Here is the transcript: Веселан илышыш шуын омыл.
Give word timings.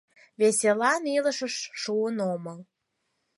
Веселан 0.39 1.03
илышыш 1.17 1.55
шуын 1.81 2.17
омыл. 2.33 2.59